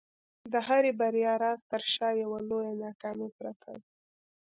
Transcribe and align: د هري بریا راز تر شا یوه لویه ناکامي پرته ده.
د 0.51 0.53
هري 0.67 0.91
بریا 0.99 1.33
راز 1.43 1.59
تر 1.71 1.81
شا 1.93 2.09
یوه 2.23 2.39
لویه 2.49 2.73
ناکامي 2.83 3.29
پرته 3.37 3.69
ده. 3.77 3.83